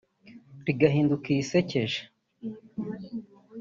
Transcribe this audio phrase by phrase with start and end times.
[0.65, 1.99] rigahinduka irisekeje